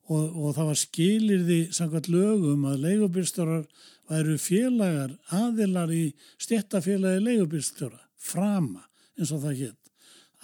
[0.06, 3.66] og, og það var skilirði samkvæmt lögum að leigubilstjórar
[4.10, 6.04] væru félagar aðilar í
[6.42, 8.86] stjættafélagi leigubílstjóra, frama
[9.18, 9.82] eins og það hétt.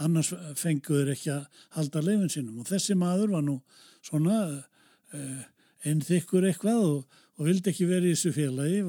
[0.02, 3.60] Annars fenguður ekki að halda leifin sínum og þessi maður var nú
[4.02, 5.42] svona uh,
[5.86, 8.82] einn þykkur eitthvað og, og vildi ekki verið í þessu félagi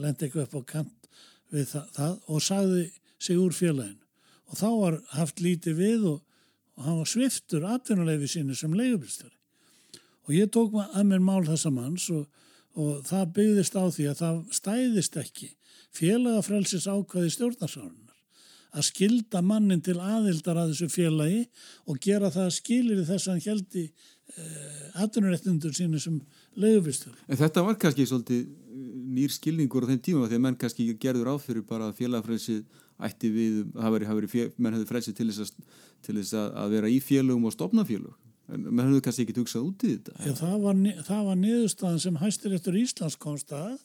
[0.00, 1.10] lendi eitthvað upp á kant
[1.50, 2.84] við það, það og sagði
[3.20, 4.09] sig úr félaginu.
[4.50, 6.20] Og þá var haft lítið við og,
[6.76, 9.36] og hann var sviftur atvinnuleifi sínu sem leigubílstjóri.
[10.28, 12.26] Og ég tók að mér mál þessa manns og
[12.78, 15.48] og það byggðist á því að það stæðist ekki
[15.96, 18.16] félagafrelsis ákvaði stjórnarsárunar
[18.70, 21.40] að skilda mannin til aðildar að þessu félagi
[21.90, 26.20] og gera það skilir þess að hann heldi eh, aðunurettundur sínu sem
[26.54, 27.16] leiðuvistur.
[27.26, 28.84] En þetta var kannski svolítið eh,
[29.16, 32.60] nýr skilningur á þeim tíma að menn kannski gerður áfyrir bara að félagafrelsi
[33.06, 36.98] ætti við, það veri, menn hefði frelsi til þess, að, til þess að vera í
[37.04, 38.18] félagum og stopna félagum
[38.50, 40.80] en maður hefur kannski ekki tugsað út í þetta Já, það var,
[41.28, 43.78] var niðurstaðan sem hæstir eftir Íslands komst að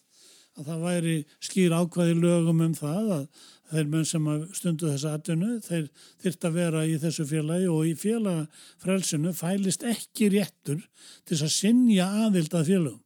[0.56, 3.24] að það væri skýr ákvaði lögum um það að
[3.72, 5.88] þeir menn sem stundu þessa atvinnu þeir
[6.24, 10.86] þyrta að vera í þessu félagi og í félagafrælsinu fælist ekki réttur
[11.28, 13.02] til að sinja aðild að félagum.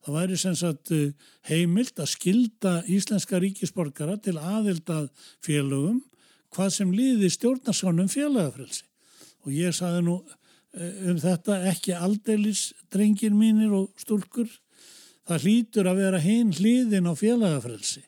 [0.00, 1.12] Það væri sem sagt eh,
[1.50, 5.10] heimilt að skilda íslenska ríkisborgara til aðild að
[5.44, 6.00] félagum
[6.54, 8.86] hvað sem líði stjórnarsánum félagafrælsi
[9.44, 10.20] og ég saði nú
[10.70, 14.46] Eh, um þetta ekki aldeilis drengir mínir og stúlkur
[15.26, 18.04] það hlýtur að vera hinn hlýðin á félagafrelsi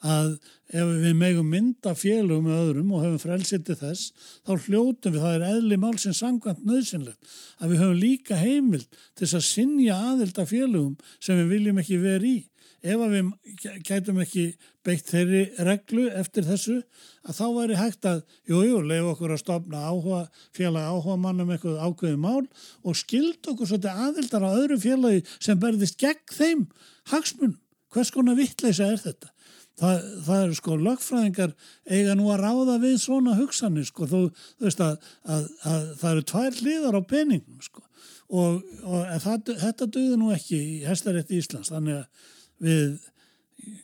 [0.00, 0.36] að
[0.70, 4.12] ef við megum mynda félagum með öðrum og höfum frelsið til þess
[4.46, 9.26] þá hljótum við, það er eðli málsins sangvænt nöðsynlegt að við höfum líka heimild til
[9.26, 12.38] þess að sinja aðild af félagum sem við viljum ekki vera í
[12.80, 14.44] ef við gætum ekki
[14.86, 16.78] beitt þeirri reglu eftir þessu
[17.26, 20.22] að þá væri hægt að, jújú, jú, leif okkur að stopna áhuga,
[20.56, 22.46] félag áhuga mannum eitthvað ákveði mál
[22.80, 26.64] og skild okkur svolítið aðildar á öðru félagi sem berðist gegn þeim
[27.12, 27.58] hagsmunum.
[27.90, 29.32] Hvers konar vittleisa er þetta?
[29.80, 31.52] Það, það eru sko lögfræðingar
[31.88, 34.18] eiga nú að ráða við svona hugsanir sko, þú,
[34.58, 37.84] þú veist að, að, að það eru tvær hliðar á peningum sko.
[38.30, 42.28] Og, og það, þetta döður nú ekki í Hestarétti Íslands þannig að
[42.60, 42.98] við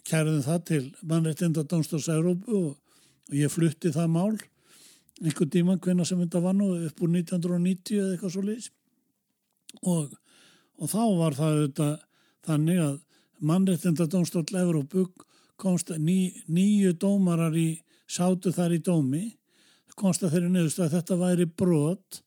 [0.07, 4.37] kæruðum það til mannreitinda Dómstórs Európu og, og ég flutti það mál
[5.23, 8.71] einhver díma hvenna sem þetta var nú upp úr 1990 eða eitthvað svo leiðis
[9.83, 10.13] og,
[10.77, 11.89] og þá var það þetta,
[12.49, 12.99] þannig að
[13.51, 15.07] mannreitinda Dómstórs Európu
[15.57, 17.71] komst ný, nýju dómarar í
[18.07, 19.25] sátu þar í dómi
[19.97, 22.19] komst að þeirri neðust að þetta væri brot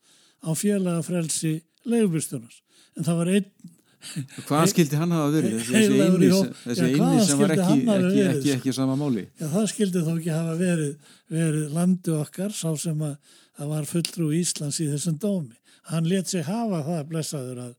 [0.42, 2.64] á félagafrelsi leifbjörnstunars
[2.98, 3.52] en það var einn
[4.48, 5.56] Hvað skildi hann hafa verið?
[5.68, 6.28] Þessi
[6.64, 9.26] þessi einni sem var ekki, ekki, ekki, ekki sama máli?
[9.36, 13.18] Já, það skildi þó ekki hafa verið, verið landu okkar, sá sem að,
[13.60, 15.60] að var fulltrú í Íslands í þessum dómi.
[15.92, 17.74] Hann let sig hafa það blessaður að,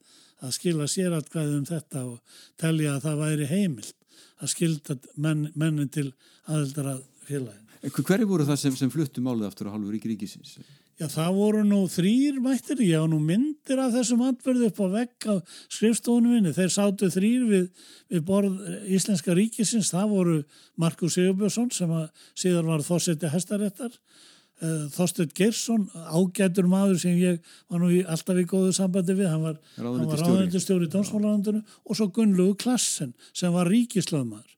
[0.45, 3.97] að skila sératkvæði um þetta og telja að það væri heimilt
[4.41, 6.11] að skilda menn, mennin til
[6.49, 7.67] aðeldar að félagin.
[7.81, 10.59] Hverju voru það sem, sem fluttu málið aftur á halvu ríki ríkisins?
[11.01, 14.87] Já, það voru nú þrýr mættir, ég á nú myndir af þessum atverðu upp á
[14.93, 15.35] vegg á
[15.73, 16.53] skrifstofunum minni.
[16.53, 20.37] Þeir sátu þrýr við, við borð Íslenska ríkisins, það voru
[20.77, 23.97] Markus Sigurbjörnsson sem að síðan var þósetti hestaréttar,
[24.61, 27.39] Þorstedt Gersson, ágætur maður sem ég
[27.71, 32.11] var nú í, alltaf í góðu sambandi við, hann var ráðendistjóri í Dómsmálalandinu og svo
[32.13, 34.57] Gunnlegu Klassen sem var ríkislöðmaður.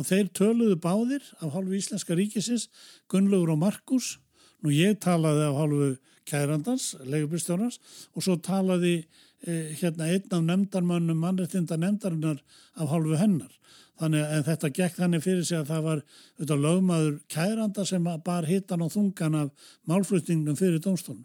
[0.00, 2.70] Og þeir töluðu báðir af hálfu Íslenska ríkisins,
[3.12, 4.14] Gunnlegur og Markus
[4.62, 5.88] Nú ég talaði á hálfu
[6.30, 7.80] kærandans, leigubistjónars
[8.14, 8.94] og svo talaði
[9.42, 12.38] eh, hérna einn af nefndarmannum mannrettinda nefndarinnar
[12.78, 13.50] af hálfu hennar.
[14.02, 18.48] Þannig að þetta gekk þannig fyrir sig að það var auðvitað lögmaður kæranda sem bar
[18.48, 21.22] hittan og þungan af málflutningum fyrir dómstólum.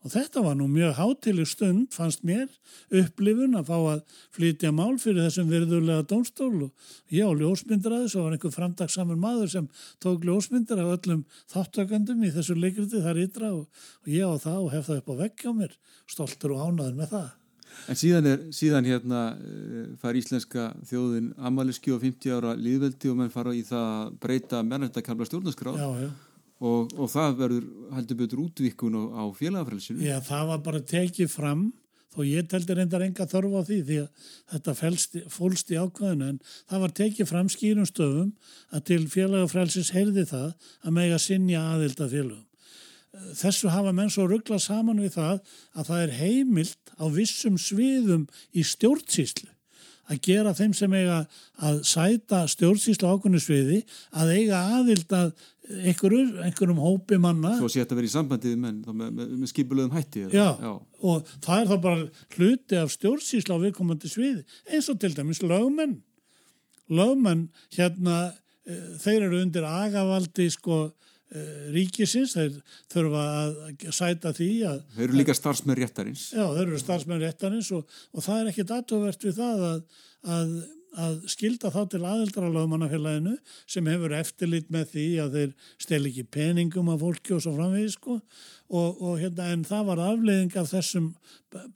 [0.00, 2.46] Og þetta var nú mjög hátileg stund, fannst mér,
[3.02, 8.06] upplifun að fá að flytja mál fyrir þessum virðulega dómstól og ég á ljósmyndir að
[8.06, 9.66] þessu og var einhver framdagssamur maður sem
[10.00, 13.68] tók ljósmyndir af öllum þáttökandum í þessu leikriti þar ytra og,
[14.00, 15.76] og ég á það og hef það upp á veggja mér,
[16.08, 17.28] stoltur og ánaður með það.
[17.88, 19.20] En síðan, er, síðan hérna
[20.02, 24.62] far íslenska þjóðin amaliski og 50 ára líðveldi og menn fara í það að breyta.
[25.80, 26.10] Já, já.
[26.60, 30.02] Og, og það verður heldur betur útvikun á, félagafrælsinu.
[30.04, 31.70] Já, það var bara tekið fram
[32.10, 36.28] þó ég teldi reyndar enga þörf á því því að þetta fælst, fólst í ákvæðinu
[36.32, 38.32] en það var tekið fram skýrum stöfum
[38.74, 40.48] að til félagafrælsis heyrði það
[40.82, 42.46] að mega sinja aðild að félagum.
[43.10, 45.40] Þessu hafa menn svo ruggla saman við það
[45.74, 49.50] að það er heimilt á vissum sviðum í stjórnsýslu
[50.10, 51.16] að gera þeim sem eiga
[51.62, 55.32] að sæta stjórnsýslu ákvæðinu sviði að eiga aðild að
[55.70, 57.52] einhverjum, einhverjum hópi manna.
[57.60, 60.72] Svo sé þetta verið í sambandið menn með, með, með skipulöðum hætti Já, Já,
[61.06, 65.42] og það er þá bara hluti af stjórnsýsla á viðkomandi sviði eins og til dæmis
[65.44, 66.00] lögmenn.
[66.90, 67.46] Lögmenn
[67.76, 68.16] hérna
[68.66, 70.88] e, þeir eru undir agavaldi sko
[71.74, 72.58] ríkisins, þeir
[72.90, 76.26] þurfa að sæta því að Þeir eru líka starfsmenn réttarins.
[76.34, 79.82] Já, þeir eru starfsmenn réttarins og, og það er ekkit aðtöfvert við það að,
[80.36, 80.54] að
[80.98, 83.36] að skilda þá til aðeldralöfumannafélaginu
[83.70, 85.52] sem hefur eftirlit með því að þeir
[85.84, 88.16] stel ekki peningum af fólki og svo framvegið sko.
[88.70, 91.12] Og, og hérna en það var afleiðing af þessum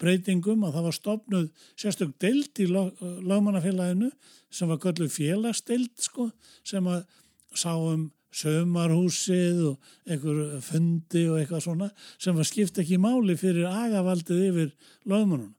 [0.01, 1.47] breytingum að það var stopnuð
[1.81, 4.11] sérstök deild í lögmannafélaginu
[4.55, 6.29] sem var gölluð félagsdeild sko
[6.67, 7.07] sem að
[7.55, 14.47] sáum sömarhúsið og einhver fundi og eitthvað svona sem var skipt ekki máli fyrir agavaldið
[14.51, 14.73] yfir
[15.07, 15.53] lögmannunum.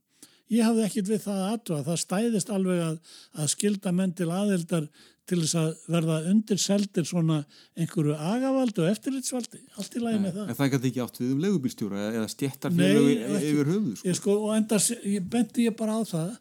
[0.53, 2.97] Ég hafði ekkit við það aðtúa, það stæðist alveg að,
[3.41, 4.89] að skilda menn til aðeldar
[5.25, 7.39] til þess að verða undirseldir svona
[7.73, 10.49] einhverju agavaldi og eftirlitsvaldi, allt í lagi með það.
[10.51, 13.95] En það gæti ekki átt við um legubílstjóra eða stjættarfélagi yfir höfuð.
[13.95, 14.09] Sko.
[14.09, 14.81] Ég sko, og enda,
[15.15, 16.31] ég benti ég bara á það,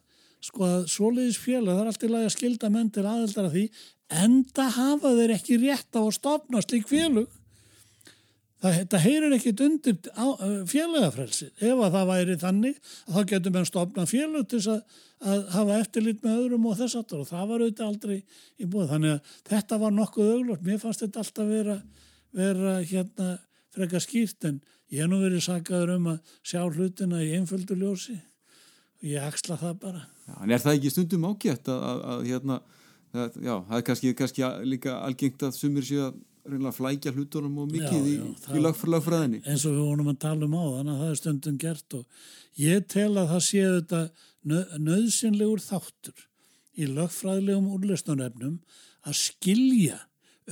[0.45, 3.55] sko að svoleiðis félag, það er allt í lagi að skilda menn til aðeldar af
[3.55, 3.65] því,
[4.11, 7.29] enda hafa þeir ekki rétt á að stopna slík félag.
[8.63, 9.97] Það, það heyrir ekkit undir
[10.71, 11.49] félagafrelsi.
[11.59, 16.23] Ef að það væri þannig þá getur menn stopna félag til að, að hafa eftirlit
[16.25, 18.93] með öðrum og þess aftur og það var auðvitað aldrei í búið.
[18.93, 20.63] Þannig að þetta var nokkuð auglort.
[20.65, 21.77] Mér fannst þetta alltaf vera,
[22.35, 23.29] vera hérna
[23.75, 24.61] freka skýrt en
[24.93, 29.59] ég hef nú verið sagaður um að sjá hlutina í einföldu ljósi og ég axla
[29.59, 30.05] það bara.
[30.25, 32.59] Já, en er það ekki stundum ágætt að, að, að hérna,
[33.15, 37.57] það, já, það er kannski, kannski líka algengt að sumir séu að reynilega flækja hlutunum
[37.63, 39.41] og mikið já, já, í, lagfræðinni.
[39.49, 42.25] Eins og við vonum að tala um á þannig að það er stundum gert og
[42.61, 44.01] ég tel að það sé þetta
[44.85, 46.27] nöðsynlegur þáttur
[46.75, 48.59] í lagfræðilegum úrlöstunarefnum
[49.05, 50.03] að skilja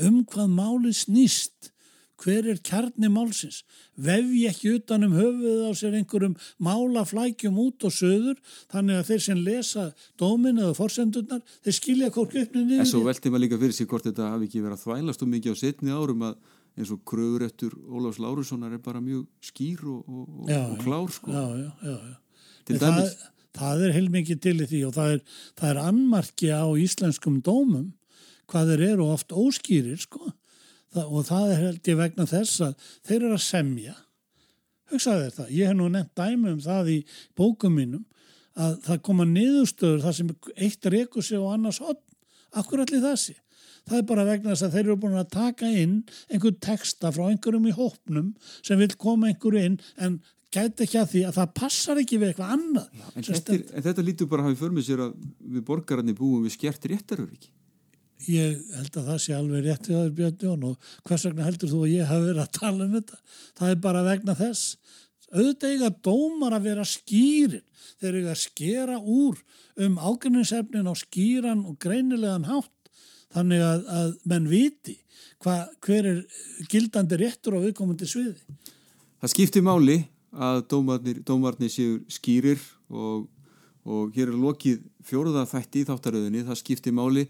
[0.01, 1.72] um hvað máli snýst
[2.21, 3.63] hver er kjarni málsins
[3.97, 8.39] vefji ekki utanum höfuð á sér einhverjum málaflækjum út og söður
[8.71, 9.85] þannig að þeir sem lesa
[10.19, 12.83] dómin eða forsendurnar, þeir skilja uppnið niður.
[12.83, 15.33] En svo velti maður líka fyrir sig hvort þetta hafi ekki verið að þvælast um
[15.33, 16.37] mikið á setni árum að
[16.73, 21.11] eins og kröður eftir Ólafs Lárussonar er bara mjög skýr og, og, já, og klár
[21.13, 21.33] sko.
[21.33, 21.97] Já, já, já.
[22.09, 22.77] já.
[22.79, 23.01] Það,
[23.53, 25.19] það er heilmikið til í því og það er,
[25.59, 27.91] það er annmarki á íslenskum dómum
[28.49, 30.33] hvað þeir eru oft óskýrir sko
[31.01, 33.95] og það er held ég vegna þess að þeir eru að semja.
[34.93, 36.97] Hugsaði þetta, ég hef nú nefnt dæmi um það í
[37.39, 38.03] bókum mínum
[38.53, 42.03] að það koma niðurstöður þar sem eitt rekur sig og annars hotn
[42.53, 43.33] akkur allir þessi
[43.89, 45.97] það er bara vegna þess að þeir eru búin að taka inn
[46.29, 48.29] einhver texta frá einhverjum í hópnum
[48.61, 50.19] sem vil koma einhverju inn en
[50.53, 52.89] gæti ekki að því að það passar ekki við eitthvað annað.
[53.09, 55.15] En, þetta, en þetta lítur bara að hafa för með sér að
[55.55, 57.49] við borgararnir búum við skert réttarur ekki
[58.29, 61.71] ég held að það sé alveg rétt við aður Björn Jón og hvers vegna heldur
[61.71, 63.19] þú að ég hafi verið að tala um þetta?
[63.59, 64.77] Það er bara vegna þess.
[65.33, 67.65] Auðvitað eiga dómar að vera skýrin
[67.99, 69.39] þeir eiga að skera úr
[69.81, 72.71] um ágrinninsefnin á skýran og greinilegan hátt.
[73.33, 74.99] Þannig að, að menn viti
[75.41, 76.19] hva, hver er
[76.69, 78.37] gildandi réttur á viðkomandi sviði.
[79.23, 82.61] Það skiptir máli að dómarnir, dómarnir séu skýrir
[82.93, 83.25] og,
[83.85, 86.45] og hér er lokið fjóruða þætti í þáttaröðinni.
[86.45, 87.25] Það skiptir máli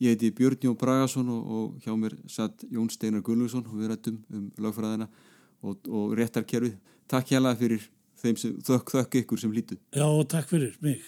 [0.00, 3.90] Ég heiti Björn Jón Bragason og, og hjá mér satt Jón Steinar Gunnlaugsson og við
[3.92, 5.10] rættum um lögfræðina
[5.60, 6.78] og, og réttarkerfið.
[7.10, 7.88] Takk hjá það fyrir
[8.22, 9.76] þeim sem þökk þökk ykkur sem lítu.
[9.92, 11.04] Já, takk fyrir mig.